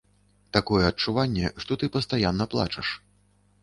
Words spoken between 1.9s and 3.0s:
пастаянна плачаш.